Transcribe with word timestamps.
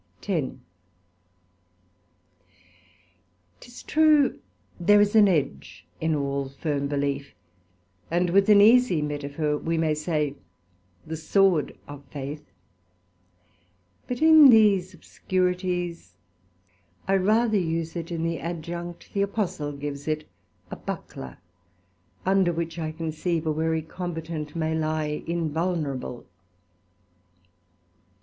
SECT.10 0.21 0.57
'Tis 3.59 3.83
true, 3.83 4.39
there 4.79 4.99
is 4.99 5.15
an 5.15 5.27
edge 5.27 5.85
in 5.99 6.15
all 6.15 6.49
firm 6.49 6.87
belief, 6.87 7.35
and 8.09 8.31
with 8.31 8.49
an 8.49 8.61
easie 8.61 9.03
Metaphor 9.03 9.59
we 9.59 9.77
may 9.77 9.93
say, 9.93 10.33
the 11.05 11.15
Sword 11.15 11.77
of 11.87 12.03
Faith; 12.09 12.47
but 14.07 14.23
in 14.23 14.49
these 14.49 14.95
obscurities 14.95 16.15
I 17.07 17.15
rather 17.17 17.59
use 17.59 17.95
it 17.95 18.11
in 18.11 18.23
the 18.23 18.39
adjunct 18.39 19.13
the 19.13 19.21
Apostle 19.21 19.71
gives 19.71 20.07
it, 20.07 20.27
a 20.71 20.75
Buckler; 20.75 21.37
under 22.25 22.51
which 22.51 22.79
I 22.79 22.91
conceive 22.91 23.45
a 23.45 23.51
wary 23.51 23.83
combatant 23.83 24.55
may 24.55 24.73
lye 24.73 25.21
invulnerable. 25.27 26.25